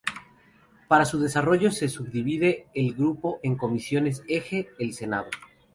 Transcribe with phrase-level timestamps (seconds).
[0.87, 5.29] Para su desarrollo se subdivide el grupo en comisiones eje, el senado.